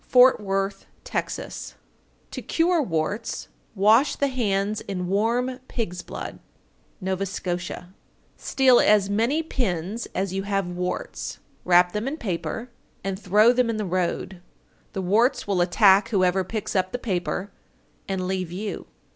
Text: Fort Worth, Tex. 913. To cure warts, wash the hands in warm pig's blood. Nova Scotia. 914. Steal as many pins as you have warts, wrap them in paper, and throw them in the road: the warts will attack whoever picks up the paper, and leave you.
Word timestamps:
Fort 0.07 0.39
Worth, 0.39 0.87
Tex. 1.03 1.37
913. 1.37 1.75
To 2.31 2.41
cure 2.41 2.81
warts, 2.81 3.49
wash 3.75 4.15
the 4.15 4.29
hands 4.29 4.81
in 4.81 5.05
warm 5.07 5.59
pig's 5.67 6.01
blood. 6.01 6.39
Nova 6.99 7.27
Scotia. 7.27 7.93
914. 8.37 8.37
Steal 8.37 8.79
as 8.79 9.11
many 9.11 9.43
pins 9.43 10.07
as 10.15 10.33
you 10.33 10.41
have 10.41 10.71
warts, 10.71 11.37
wrap 11.63 11.91
them 11.91 12.07
in 12.07 12.17
paper, 12.17 12.71
and 13.03 13.19
throw 13.19 13.53
them 13.53 13.69
in 13.69 13.77
the 13.77 13.85
road: 13.85 14.41
the 14.93 15.03
warts 15.03 15.45
will 15.45 15.61
attack 15.61 16.09
whoever 16.09 16.43
picks 16.43 16.75
up 16.75 16.91
the 16.91 16.97
paper, 16.97 17.51
and 18.09 18.25
leave 18.27 18.51
you. 18.51 18.87